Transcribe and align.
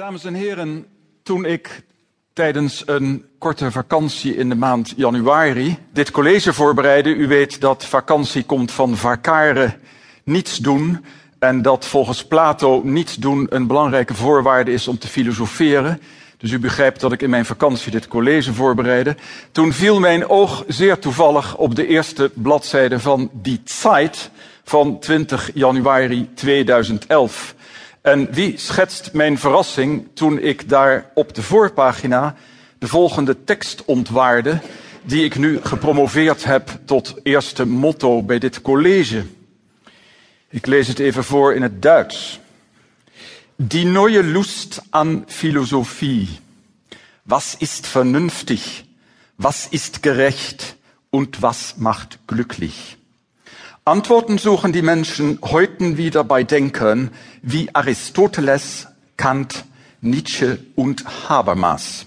Dames 0.00 0.24
en 0.24 0.34
heren, 0.34 0.86
toen 1.22 1.44
ik 1.44 1.82
tijdens 2.32 2.82
een 2.86 3.24
korte 3.38 3.70
vakantie 3.70 4.36
in 4.36 4.48
de 4.48 4.54
maand 4.54 4.92
januari 4.96 5.78
dit 5.92 6.10
college 6.10 6.52
voorbereidde, 6.52 7.14
u 7.14 7.26
weet 7.26 7.60
dat 7.60 7.84
vakantie 7.84 8.44
komt 8.44 8.72
van 8.72 8.96
vacare, 8.96 9.78
niets 10.24 10.56
doen, 10.56 11.04
en 11.38 11.62
dat 11.62 11.86
volgens 11.86 12.24
Plato 12.24 12.80
niets 12.84 13.14
doen 13.14 13.46
een 13.50 13.66
belangrijke 13.66 14.14
voorwaarde 14.14 14.72
is 14.72 14.88
om 14.88 14.98
te 14.98 15.08
filosoferen. 15.08 16.00
Dus 16.36 16.50
u 16.50 16.58
begrijpt 16.58 17.00
dat 17.00 17.12
ik 17.12 17.22
in 17.22 17.30
mijn 17.30 17.46
vakantie 17.46 17.90
dit 17.90 18.08
college 18.08 18.52
voorbereidde. 18.52 19.16
Toen 19.52 19.72
viel 19.72 20.00
mijn 20.00 20.28
oog 20.28 20.64
zeer 20.66 20.98
toevallig 20.98 21.56
op 21.56 21.74
de 21.74 21.86
eerste 21.86 22.30
bladzijde 22.34 23.00
van 23.00 23.30
Die 23.32 23.60
Zeit 23.64 24.30
van 24.64 24.98
20 24.98 25.50
januari 25.54 26.28
2011. 26.34 27.54
En 28.00 28.32
wie 28.32 28.58
schetst 28.58 29.12
mijn 29.12 29.38
verrassing 29.38 30.08
toen 30.14 30.38
ik 30.38 30.68
daar 30.68 31.10
op 31.14 31.34
de 31.34 31.42
voorpagina 31.42 32.34
de 32.78 32.88
volgende 32.88 33.44
tekst 33.44 33.84
ontwaarde, 33.84 34.60
die 35.02 35.24
ik 35.24 35.36
nu 35.36 35.60
gepromoveerd 35.62 36.44
heb 36.44 36.78
tot 36.84 37.14
eerste 37.22 37.66
motto 37.66 38.22
bij 38.22 38.38
dit 38.38 38.62
college. 38.62 39.24
Ik 40.48 40.66
lees 40.66 40.88
het 40.88 40.98
even 40.98 41.24
voor 41.24 41.54
in 41.54 41.62
het 41.62 41.82
Duits. 41.82 42.40
Die 43.56 43.84
neue 43.84 44.22
Lust 44.22 44.82
an 44.90 45.24
Philosophie. 45.26 46.28
Was 47.22 47.54
ist 47.58 47.86
vernünftig? 47.86 48.84
Was 49.36 49.66
ist 49.70 49.98
gerecht? 50.02 50.76
Und 51.10 51.40
was 51.40 51.74
macht 51.76 52.18
glücklich? 52.26 52.96
Antworten 53.84 54.36
suchen 54.36 54.72
die 54.72 54.82
Menschen 54.82 55.38
heute 55.40 55.96
wieder 55.96 56.22
bei 56.22 56.44
Denkern 56.44 57.10
wie 57.40 57.70
Aristoteles, 57.72 58.88
Kant, 59.16 59.64
Nietzsche 60.02 60.58
und 60.74 61.04
Habermas. 61.28 62.06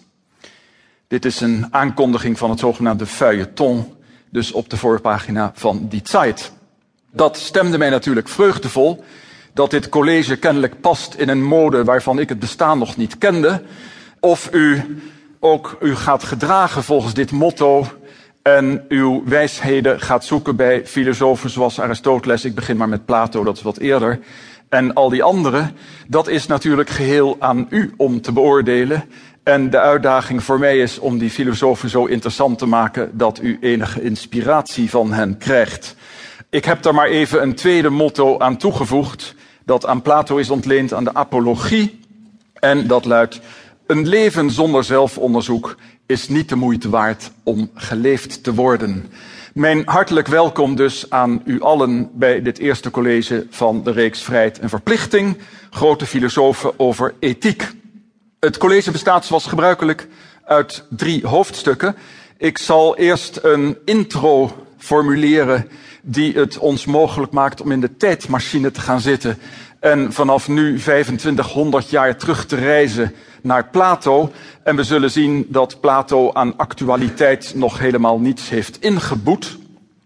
Dit 1.08 1.26
is 1.26 1.42
een 1.42 1.68
aankondiging 1.72 2.38
van 2.38 2.50
het 2.50 2.60
zogenaamde 2.60 3.06
feuilleton, 3.06 3.94
dus 4.30 4.52
op 4.52 4.70
de 4.70 4.78
voorpagina 4.78 5.52
van 5.56 5.88
Die 5.90 6.02
Zeit. 6.04 6.52
Dat 7.12 7.38
stemde 7.38 7.78
mij 7.78 7.90
natuurlijk 7.90 8.30
vreugdevol, 8.30 9.04
dat 9.54 9.72
dit 9.72 9.90
college 9.90 10.36
kennelijk 10.36 10.82
past 10.82 11.14
in 11.14 11.30
een 11.30 11.44
mode 11.44 11.84
waarvan 11.84 12.20
ik 12.20 12.30
het 12.30 12.40
bestaan 12.40 12.78
nog 12.78 12.98
niet 12.98 13.18
kende. 13.18 13.64
Of 14.20 14.50
u 14.54 14.84
ook 15.40 15.78
u 15.82 15.96
gaat 15.96 16.24
gedragen 16.24 16.84
volgens 16.84 17.14
dit 17.14 17.32
motto 17.32 17.88
en 18.44 18.86
uw 18.88 19.24
wijsheden 19.26 20.02
gaat 20.02 20.26
zoeken 20.26 20.56
bij 20.56 20.86
filosofen 20.86 21.50
zoals 21.50 21.80
Aristoteles. 21.80 22.46
Ik 22.46 22.56
begin 22.56 22.78
maar 22.78 22.90
met 22.90 23.06
Plato, 23.06 23.44
dat 23.44 23.58
is 23.58 23.62
wat 23.62 23.78
eerder. 23.78 24.20
En 24.70 24.94
al 24.94 25.10
die 25.10 25.24
anderen. 25.24 25.76
Dat 26.08 26.28
is 26.28 26.48
natuurlijk 26.48 26.90
geheel 26.90 27.36
aan 27.40 27.68
u 27.70 27.94
om 27.98 28.22
te 28.22 28.32
beoordelen. 28.32 29.04
En 29.44 29.70
de 29.70 29.80
uitdaging 29.80 30.44
voor 30.44 30.60
mij 30.60 30.78
is 30.80 31.00
om 31.00 31.18
die 31.18 31.30
filosofen 31.30 31.90
zo 31.90 32.06
interessant 32.06 32.58
te 32.58 32.66
maken 32.66 33.18
dat 33.18 33.42
u 33.42 33.58
enige 33.62 34.02
inspiratie 34.02 34.90
van 34.90 35.14
hen 35.14 35.38
krijgt. 35.38 35.96
Ik 36.50 36.66
heb 36.66 36.82
daar 36.82 36.94
maar 36.94 37.08
even 37.08 37.42
een 37.42 37.56
tweede 37.56 37.90
motto 37.90 38.40
aan 38.40 38.58
toegevoegd, 38.58 39.36
dat 39.66 39.86
aan 39.86 40.02
Plato 40.02 40.38
is 40.38 40.50
ontleend 40.50 40.94
aan 40.94 41.04
de 41.04 41.14
apologie. 41.14 42.00
En 42.54 42.88
dat 42.88 43.06
luidt: 43.06 43.40
Een 43.88 44.08
leven 44.08 44.52
zonder 44.52 44.84
zelfonderzoek 44.84 45.76
is 46.06 46.28
niet 46.28 46.50
de 46.50 46.56
moeite 46.56 46.90
waard 46.90 47.32
om 47.44 47.70
geleefd 47.74 48.44
te 48.44 48.54
worden. 48.54 49.06
Mijn 49.54 49.82
hartelijk 49.86 50.28
welkom 50.28 50.76
dus 50.76 51.10
aan 51.10 51.42
u 51.46 51.62
allen 51.62 52.10
bij 52.14 52.42
dit 52.42 52.58
eerste 52.58 52.92
college 52.92 53.48
van 53.50 53.84
de 53.84 53.92
reeks 53.92 54.22
Vrijheid 54.22 54.60
en 54.60 54.70
Verplichting, 54.70 55.38
grote 55.70 56.06
filosofen 56.06 56.80
over 56.80 57.14
ethiek. 57.20 57.72
Het 58.40 58.58
college 58.58 58.92
bestaat 58.92 59.26
zoals 59.26 59.48
gebruikelijk 59.48 60.08
uit 60.46 60.86
drie 60.90 61.28
hoofdstukken. 61.28 61.96
Ik 62.38 62.58
zal 62.58 62.98
eerst 62.98 63.40
een 63.42 63.78
intro 63.86 64.66
formuleren 64.78 65.68
die 66.06 66.34
het 66.34 66.58
ons 66.58 66.86
mogelijk 66.86 67.32
maakt 67.32 67.62
om 67.62 67.72
in 67.72 67.82
de 67.82 67.98
tijdmachine 67.98 68.72
te 68.72 68.82
gaan 68.82 69.02
zitten 69.02 69.38
en 69.80 70.14
vanaf 70.14 70.48
nu 70.48 70.80
2500 70.80 71.90
jaar 71.90 72.18
terug 72.18 72.46
te 72.46 72.56
reizen 72.56 73.14
naar 73.42 73.68
Plato. 73.70 74.32
En 74.64 74.76
we 74.76 74.84
zullen 74.84 75.12
zien 75.12 75.46
dat 75.50 75.80
Plato 75.80 76.34
aan 76.34 76.58
actualiteit 76.58 77.52
nog 77.56 77.80
helemaal 77.80 78.20
niets 78.20 78.50
heeft 78.50 78.82
ingeboet. 78.82 79.58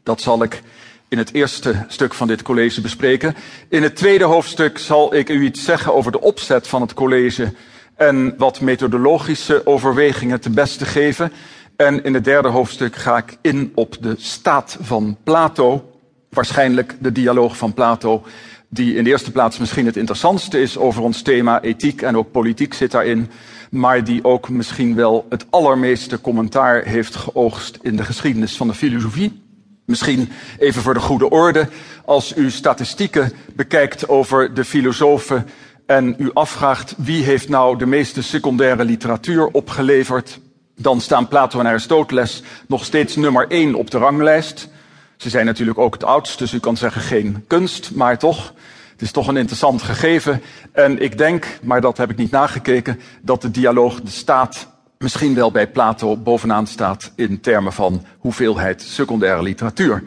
Dat 0.04 0.22
zal 0.22 0.44
ik 0.44 0.62
in 1.08 1.18
het 1.18 1.34
eerste 1.34 1.86
stuk 1.88 2.14
van 2.14 2.28
dit 2.28 2.42
college 2.42 2.82
bespreken. 2.82 3.36
In 3.70 3.84
het 3.84 3.96
tweede 3.96 4.24
hoofdstuk 4.24 4.78
zal 4.78 5.16
ik 5.16 5.30
u 5.30 5.44
iets 5.44 5.64
zeggen 5.64 5.94
over 5.94 6.12
de 6.12 6.22
opzet 6.22 6.68
van 6.68 6.82
het 6.82 6.94
college 6.94 7.54
en 7.96 8.34
wat 8.38 8.62
methodologische 8.62 9.66
overwegingen 9.66 10.40
te 10.40 10.50
beste 10.50 10.86
geven. 10.86 11.32
En 11.78 12.04
in 12.04 12.14
het 12.14 12.24
derde 12.24 12.48
hoofdstuk 12.48 12.96
ga 12.96 13.18
ik 13.18 13.38
in 13.42 13.72
op 13.76 13.96
de 14.00 14.16
staat 14.18 14.78
van 14.82 15.18
Plato. 15.24 15.92
Waarschijnlijk 16.30 16.96
de 17.00 17.12
dialoog 17.12 17.58
van 17.58 17.74
Plato, 17.74 18.24
die 18.70 18.96
in 18.96 19.04
de 19.04 19.10
eerste 19.10 19.32
plaats 19.32 19.58
misschien 19.58 19.86
het 19.86 19.98
interessantste 19.98 20.62
is 20.62 20.78
over 20.78 21.04
ons 21.04 21.22
thema 21.22 21.62
ethiek 21.62 22.02
en 22.02 22.18
ook 22.18 22.32
politiek 22.32 22.74
zit 22.74 22.92
daarin, 22.92 23.30
maar 23.70 24.04
die 24.04 24.24
ook 24.24 24.50
misschien 24.50 24.96
wel 24.96 25.26
het 25.30 25.46
allermeeste 25.50 26.22
commentaar 26.22 26.84
heeft 26.84 27.16
geoogst 27.16 27.80
in 27.82 27.96
de 27.96 28.04
geschiedenis 28.04 28.58
van 28.58 28.68
de 28.68 28.74
filosofie. 28.74 29.42
Misschien 29.86 30.30
even 30.60 30.82
voor 30.82 30.94
de 30.94 31.00
goede 31.00 31.30
orde, 31.30 31.68
als 32.06 32.36
u 32.36 32.52
statistieken 32.52 33.32
bekijkt 33.56 34.10
over 34.10 34.54
de 34.54 34.66
filosofen 34.66 35.46
en 35.86 36.16
u 36.18 36.30
afvraagt 36.34 36.94
wie 36.98 37.24
heeft 37.24 37.50
nou 37.50 37.78
de 37.78 37.86
meeste 37.86 38.22
secundaire 38.22 38.86
literatuur 38.86 39.46
opgeleverd, 39.46 40.40
dan 40.78 41.02
staan 41.02 41.28
Plato 41.28 41.60
en 41.60 41.66
Aristoteles 41.66 42.44
nog 42.68 42.86
steeds 42.86 43.16
nummer 43.16 43.48
één 43.48 43.76
op 43.76 43.92
de 43.92 43.98
ranglijst. 43.98 44.70
Ze 45.18 45.30
zijn 45.30 45.46
natuurlijk 45.46 45.78
ook 45.78 45.94
het 45.94 46.04
oudst, 46.04 46.40
dus 46.40 46.54
u 46.54 46.60
kan 46.60 46.78
zeggen 46.78 47.02
geen 47.02 47.44
kunst, 47.48 47.92
maar 47.96 48.18
toch. 48.18 48.54
Het 48.92 49.02
is 49.02 49.12
toch 49.12 49.28
een 49.28 49.38
interessant 49.38 49.82
gegeven. 49.82 50.42
En 50.72 51.02
ik 51.02 51.18
denk, 51.18 51.60
maar 51.62 51.82
dat 51.82 51.98
heb 51.98 52.10
ik 52.10 52.18
niet 52.18 52.32
nagekeken, 52.32 53.00
dat 53.22 53.42
de 53.42 53.52
dialoog 53.52 54.02
de 54.02 54.12
staat 54.12 54.68
misschien 54.98 55.36
wel 55.36 55.52
bij 55.52 55.68
Plato 55.68 56.18
bovenaan 56.18 56.68
staat 56.68 57.12
in 57.16 57.42
termen 57.42 57.74
van 57.74 58.06
hoeveelheid 58.18 58.82
secundaire 58.82 59.42
literatuur. 59.42 60.04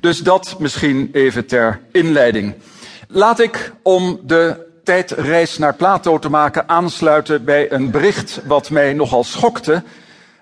Dus 0.00 0.18
dat 0.18 0.56
misschien 0.58 1.08
even 1.12 1.46
ter 1.46 1.80
inleiding. 1.92 2.54
Laat 3.08 3.40
ik 3.40 3.72
om 3.82 4.20
de 4.22 4.68
tijdreis 4.84 5.58
naar 5.58 5.74
Plato 5.74 6.18
te 6.18 6.30
maken 6.30 6.68
aansluiten 6.68 7.44
bij 7.44 7.72
een 7.72 7.90
bericht 7.90 8.40
wat 8.44 8.70
mij 8.70 8.92
nogal 8.92 9.24
schokte. 9.24 9.82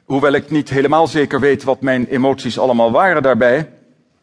Hoewel 0.09 0.33
ik 0.33 0.51
niet 0.51 0.69
helemaal 0.69 1.07
zeker 1.07 1.41
weet 1.41 1.65
wat 1.65 1.81
mijn 1.81 2.07
emoties 2.07 2.59
allemaal 2.59 2.91
waren 2.91 3.23
daarbij. 3.23 3.71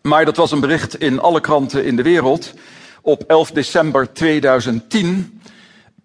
Maar 0.02 0.26
dat 0.26 0.38
was 0.38 0.52
een 0.52 0.60
bericht 0.60 1.00
in 1.00 1.20
alle 1.20 1.40
kranten 1.40 1.86
in 1.86 1.96
de 1.96 2.02
wereld. 2.02 2.54
Op 3.02 3.24
11 3.28 3.52
december 3.52 4.14
2010 4.14 5.42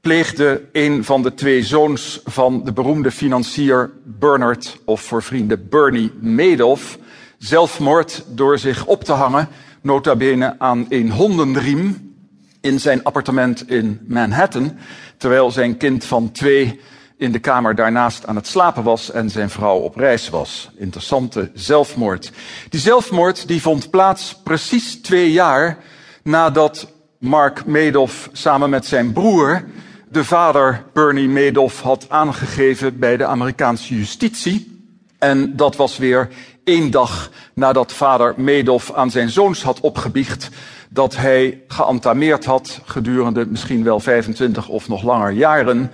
pleegde 0.00 0.62
een 0.72 1.04
van 1.04 1.22
de 1.22 1.34
twee 1.34 1.62
zoons 1.62 2.20
van 2.24 2.64
de 2.64 2.72
beroemde 2.72 3.10
financier 3.10 3.90
Bernard, 4.04 4.78
of 4.84 5.00
voor 5.00 5.22
vrienden 5.22 5.68
Bernie 5.68 6.12
Madoff, 6.20 6.98
zelfmoord 7.38 8.24
door 8.28 8.58
zich 8.58 8.86
op 8.86 9.04
te 9.04 9.12
hangen, 9.12 9.48
nota 9.80 10.16
bene 10.16 10.54
aan 10.58 10.86
een 10.88 11.10
hondenriem 11.10 12.14
in 12.60 12.80
zijn 12.80 13.04
appartement 13.04 13.70
in 13.70 14.00
Manhattan, 14.06 14.76
terwijl 15.16 15.50
zijn 15.50 15.76
kind 15.76 16.04
van 16.04 16.32
twee 16.32 16.80
in 17.20 17.32
de 17.32 17.38
kamer 17.38 17.74
daarnaast 17.74 18.26
aan 18.26 18.36
het 18.36 18.46
slapen 18.46 18.82
was 18.82 19.10
en 19.10 19.30
zijn 19.30 19.50
vrouw 19.50 19.76
op 19.78 19.96
reis 19.96 20.28
was. 20.28 20.70
Interessante 20.76 21.50
zelfmoord. 21.54 22.32
Die 22.68 22.80
zelfmoord 22.80 23.48
die 23.48 23.62
vond 23.62 23.90
plaats 23.90 24.40
precies 24.44 25.00
twee 25.00 25.32
jaar 25.32 25.78
nadat 26.22 26.92
Mark 27.18 27.66
Madoff 27.66 28.28
samen 28.32 28.70
met 28.70 28.86
zijn 28.86 29.12
broer 29.12 29.64
de 30.08 30.24
vader 30.24 30.84
Bernie 30.92 31.28
Madoff 31.28 31.80
had 31.80 32.06
aangegeven 32.08 32.98
bij 32.98 33.16
de 33.16 33.24
Amerikaanse 33.24 33.96
justitie. 33.96 34.84
En 35.18 35.56
dat 35.56 35.76
was 35.76 35.98
weer 35.98 36.28
één 36.64 36.90
dag 36.90 37.30
nadat 37.54 37.92
vader 37.92 38.34
Madoff 38.36 38.92
aan 38.92 39.10
zijn 39.10 39.30
zoons 39.30 39.62
had 39.62 39.80
opgebiecht 39.80 40.48
dat 40.88 41.16
hij 41.16 41.62
geantameerd 41.68 42.44
had 42.44 42.80
gedurende 42.84 43.46
misschien 43.46 43.84
wel 43.84 44.00
25 44.00 44.68
of 44.68 44.88
nog 44.88 45.02
langer 45.02 45.30
jaren 45.30 45.90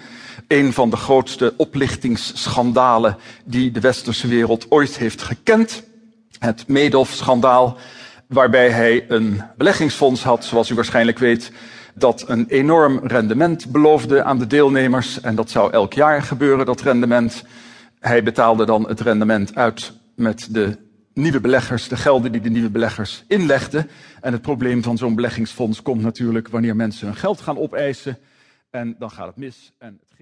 een 0.48 0.72
van 0.72 0.90
de 0.90 0.96
grootste 0.96 1.54
oplichtingsschandalen 1.56 3.16
die 3.44 3.70
de 3.70 3.80
westerse 3.80 4.28
wereld 4.28 4.70
ooit 4.70 4.98
heeft 4.98 5.22
gekend. 5.22 5.82
Het 6.38 6.68
Madoff-schandaal, 6.68 7.76
waarbij 8.28 8.70
hij 8.70 9.04
een 9.08 9.42
beleggingsfonds 9.56 10.22
had, 10.22 10.44
zoals 10.44 10.70
u 10.70 10.74
waarschijnlijk 10.74 11.18
weet, 11.18 11.52
dat 11.94 12.24
een 12.28 12.46
enorm 12.48 13.00
rendement 13.02 13.72
beloofde 13.72 14.22
aan 14.22 14.38
de 14.38 14.46
deelnemers. 14.46 15.20
En 15.20 15.34
dat 15.34 15.50
zou 15.50 15.72
elk 15.72 15.92
jaar 15.92 16.22
gebeuren, 16.22 16.66
dat 16.66 16.80
rendement. 16.80 17.44
Hij 18.00 18.22
betaalde 18.22 18.64
dan 18.64 18.88
het 18.88 19.00
rendement 19.00 19.54
uit 19.54 19.92
met 20.14 20.48
de 20.50 20.76
nieuwe 21.12 21.40
beleggers, 21.40 21.88
de 21.88 21.96
gelden 21.96 22.32
die 22.32 22.40
de 22.40 22.50
nieuwe 22.50 22.70
beleggers 22.70 23.24
inlegden. 23.28 23.90
En 24.20 24.32
het 24.32 24.42
probleem 24.42 24.82
van 24.82 24.96
zo'n 24.96 25.14
beleggingsfonds 25.14 25.82
komt 25.82 26.02
natuurlijk 26.02 26.48
wanneer 26.48 26.76
mensen 26.76 27.06
hun 27.06 27.16
geld 27.16 27.40
gaan 27.40 27.58
opeisen. 27.58 28.18
En 28.70 28.96
dan 28.98 29.10
gaat 29.10 29.26
het 29.26 29.36
mis. 29.36 29.72
En 29.78 29.88
het 29.88 29.96
ging... 29.96 30.14